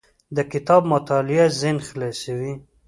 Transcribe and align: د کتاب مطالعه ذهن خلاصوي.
د 0.35 0.37
کتاب 0.51 0.81
مطالعه 0.93 1.45
ذهن 1.59 1.77
خلاصوي. 1.87 2.53